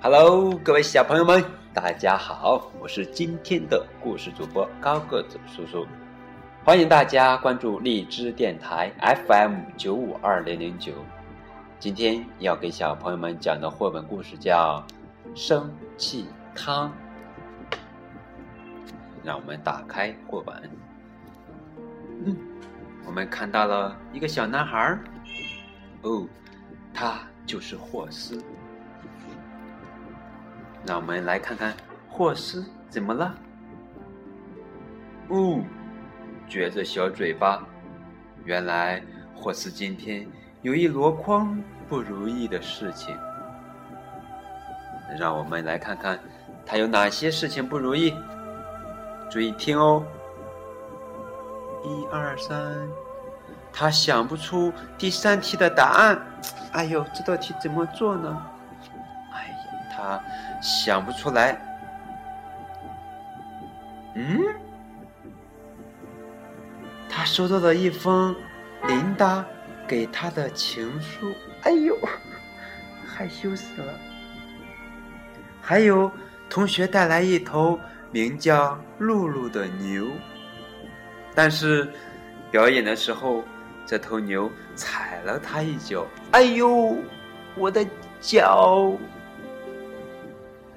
[0.00, 2.70] Hello，各位小朋友们，大家好！
[2.78, 5.84] 我是今天的故事主播高个子叔叔，
[6.64, 8.92] 欢迎大家关注荔枝电台
[9.26, 10.92] FM 九五二零零九。
[11.80, 14.86] 今天要给小朋友们讲的绘本故事叫
[15.36, 16.92] 《生气汤》。
[19.24, 20.70] 让我们打开绘本。
[22.24, 22.36] 嗯，
[23.04, 24.96] 我们看到了一个小男孩。
[26.02, 26.24] 哦，
[26.94, 28.40] 他就是霍斯。
[30.88, 31.74] 让我们来看看
[32.08, 33.34] 霍斯怎么了？
[35.28, 35.60] 哦，
[36.48, 37.62] 撅着小嘴巴。
[38.46, 39.02] 原来
[39.34, 40.26] 霍斯今天
[40.62, 43.14] 有一箩筐不如意的事情。
[45.18, 46.18] 让我们来看看
[46.64, 48.14] 他有哪些事情不如意。
[49.30, 50.02] 注意听哦。
[51.84, 52.88] 一二三，
[53.70, 56.18] 他想不出第三题的答案。
[56.72, 58.42] 哎呦，这道题怎么做呢？
[59.98, 60.22] 他。
[60.62, 61.60] 想不出来。
[64.14, 64.40] 嗯，
[67.08, 68.34] 他收到了一封
[68.86, 69.44] 琳达
[69.86, 71.34] 给他的情书。
[71.62, 71.96] 哎呦，
[73.06, 73.94] 害羞死了。
[75.60, 76.10] 还有
[76.48, 77.78] 同学带来一头
[78.10, 80.06] 名叫露露的牛，
[81.34, 81.88] 但是
[82.50, 83.44] 表演的时候，
[83.84, 86.06] 这头牛踩了他一脚。
[86.32, 86.96] 哎呦，
[87.54, 87.86] 我的
[88.20, 88.92] 脚！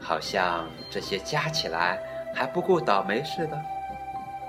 [0.01, 1.99] 好像这些加起来
[2.33, 3.61] 还不够倒霉似的。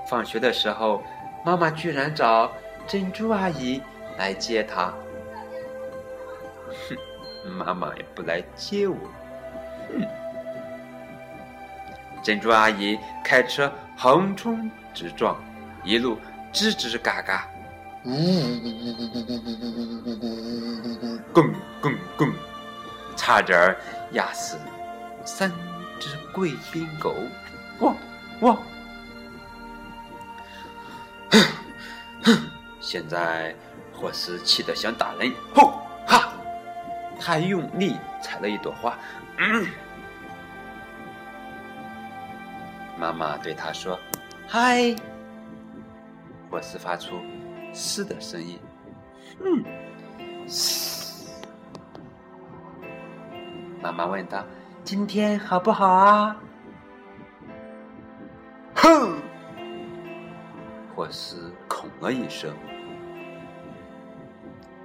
[0.09, 1.01] 放学的时候，
[1.45, 2.51] 妈妈居然找
[2.87, 3.81] 珍珠阿姨
[4.17, 4.93] 来接她。
[6.89, 6.97] 哼，
[7.49, 8.97] 妈妈也不来接我。
[9.89, 10.05] 哼，
[12.23, 15.35] 珍珠阿姨开车横冲直撞，
[15.83, 16.17] 一路
[16.51, 17.47] 吱吱嘎嘎，
[18.05, 22.33] 呜呜呜呜呜呜呜呜呜呜呜呜，咣咣咣，
[23.15, 23.77] 差点儿
[24.11, 24.57] 压死。
[25.25, 25.51] 三
[25.99, 27.15] 只贵宾狗，
[27.79, 27.95] 汪
[28.41, 28.55] 汪！
[31.31, 31.39] 哼
[32.23, 32.49] 哼！
[32.79, 33.55] 现在
[33.93, 36.33] 霍斯气得想打人，吼哈！
[37.19, 38.97] 他用力踩了一朵花，
[39.37, 39.65] 嗯。
[42.97, 43.99] 妈妈对他说
[44.47, 44.95] ：“嗨！”
[46.51, 47.19] 霍斯发出
[47.73, 48.59] “嘶”的声音，
[49.43, 51.31] 嗯，嘶。
[53.81, 54.45] 妈妈问他。
[54.83, 56.35] 今天好不好啊？
[58.75, 59.15] 哼！
[60.93, 62.53] 霍斯恐了一声。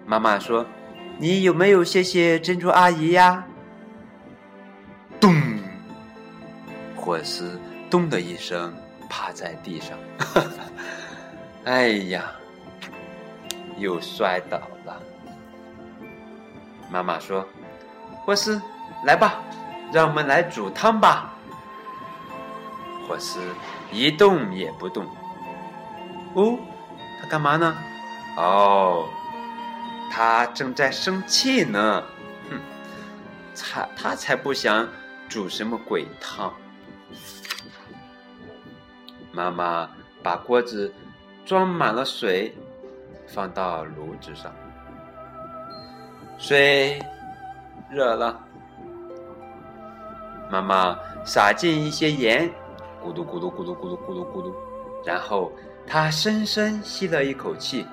[0.06, 0.64] 妈妈说
[1.19, 3.44] ：“你有没有谢谢珍珠阿姨呀？”
[5.20, 5.34] 咚！
[6.97, 7.60] 霍斯
[7.91, 8.72] 咚的一声
[9.10, 9.98] 趴在地上。
[11.66, 12.32] 哎呀，
[13.76, 15.03] 又摔倒了。
[16.88, 17.44] 妈妈说
[18.25, 18.62] ：“霍斯，
[19.04, 19.42] 来吧。”
[19.93, 21.32] 让我们来煮汤吧。
[23.06, 23.41] 霍斯
[23.91, 25.06] 一动也不动。
[26.34, 26.59] 哦，
[27.21, 27.75] 他干嘛呢？
[28.37, 29.09] 哦，
[30.10, 32.03] 他正在生气呢。
[32.50, 32.60] 哼，
[33.56, 34.87] 他他才不想
[35.28, 36.53] 煮什么鬼汤。
[39.32, 39.88] 妈妈
[40.22, 40.93] 把锅子
[41.47, 42.54] 装满了水，
[43.27, 44.53] 放到炉子上。
[46.37, 47.00] 水
[47.91, 48.38] 热了。
[50.50, 52.50] 妈妈撒进一些盐，
[53.04, 54.54] 咕嘟咕嘟咕嘟咕嘟咕嘟咕嘟，
[55.04, 55.53] 然后
[55.86, 57.86] 她深深吸了一口气，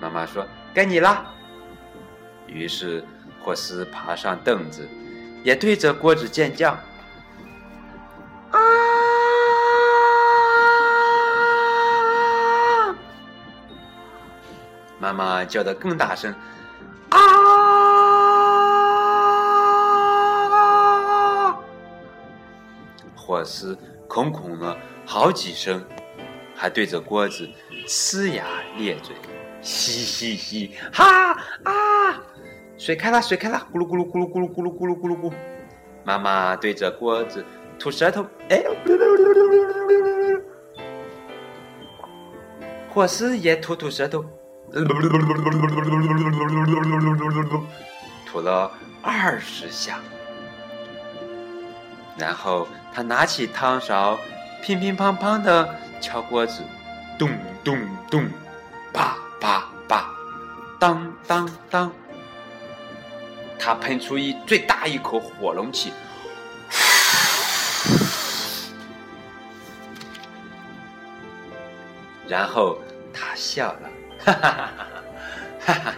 [0.03, 0.45] 妈妈说
[0.75, 1.25] ：“该你了。”
[2.49, 3.05] 于是
[3.41, 4.89] 霍斯爬上凳子，
[5.45, 6.77] 也对着锅子尖叫。
[15.09, 16.35] 妈妈叫得更大声，
[17.09, 17.19] 啊！
[23.17, 23.75] 霍斯
[24.07, 24.77] 空空了
[25.07, 25.83] 好几声，
[26.55, 27.49] 还对着锅子
[27.87, 28.45] 呲牙
[28.77, 29.17] 咧嘴，
[29.63, 31.33] 嘻嘻嘻，哈
[31.63, 32.21] 啊！
[32.77, 35.33] 水开了，水开了，咕噜咕噜咕噜咕噜咕噜咕噜咕噜咕。
[36.05, 37.43] 妈妈对着锅子
[37.79, 38.63] 吐舌头，哎，
[42.91, 44.23] 霍斯也吐吐舌头。
[48.27, 48.71] 吐了
[49.03, 49.99] 二十下，
[52.17, 54.19] 然后他拿起汤勺，
[54.63, 56.63] 乒乒乓乓的敲锅子，
[57.19, 57.31] 咚
[57.65, 57.79] 咚
[58.11, 58.29] 咚，
[58.93, 60.11] 啪啪啪，
[60.79, 61.91] 当当当。
[63.59, 65.93] 他喷出一最大一口火龙气，
[72.29, 72.79] 然后
[73.13, 73.91] 他笑了，
[74.25, 74.69] 哈哈哈
[75.61, 75.97] 哈哈哈！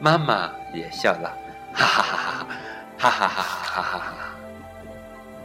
[0.00, 1.36] 妈妈也笑了，
[1.72, 2.46] 哈哈哈
[2.98, 4.14] 哈哈哈哈哈哈哈！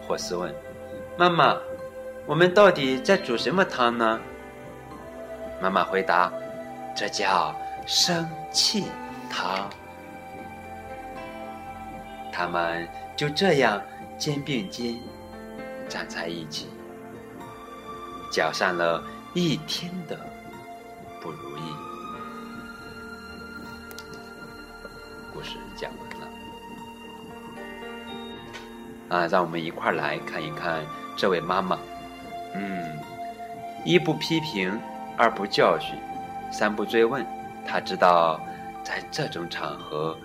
[0.07, 0.53] 霍斯问
[1.17, 1.57] ：“妈妈，
[2.25, 4.19] 我们到底在煮什么汤呢？”
[5.61, 6.31] 妈妈回答
[6.95, 7.55] ：“这叫
[7.85, 8.85] 生气
[9.29, 9.69] 汤。”
[12.31, 13.81] 他们就这样
[14.17, 14.95] 肩并肩
[15.89, 16.69] 站在一起，
[18.31, 19.03] 搅上了
[19.33, 20.15] 一天的
[21.21, 21.61] 不如意。
[25.33, 26.27] 故事讲完了，
[29.09, 30.83] 啊，让我们一块儿来看一看
[31.15, 31.77] 这位妈妈。
[32.55, 32.97] 嗯，
[33.85, 34.79] 一不批评，
[35.15, 35.95] 二不教训，
[36.51, 37.25] 三不追问。
[37.67, 38.39] 他知道，
[38.83, 40.17] 在这种场合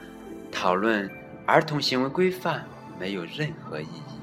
[0.50, 1.10] 讨论
[1.46, 2.64] 儿童行为规范
[2.98, 4.20] 没有任何意义，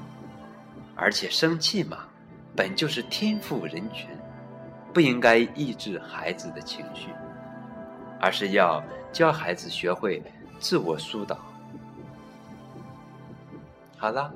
[0.96, 1.98] 而且生气嘛，
[2.56, 4.08] 本就是天赋人权，
[4.92, 7.10] 不应该抑制孩子的情绪，
[8.20, 8.82] 而是要
[9.12, 10.22] 教孩子学会。
[10.60, 11.38] 自我疏导。
[13.96, 14.30] 好了，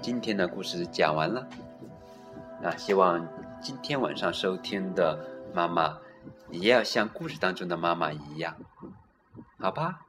[0.00, 1.44] 今天的故事讲完了。
[2.60, 3.26] 那希望
[3.60, 5.18] 今天晚上收听的
[5.52, 5.98] 妈妈
[6.52, 8.56] 也要像故事当中的妈妈一样，
[9.58, 10.06] 好吧？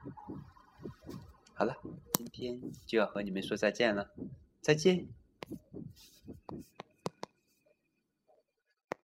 [1.55, 1.75] 好了，
[2.13, 4.11] 今天就要和你们说再见了，
[4.61, 5.07] 再见。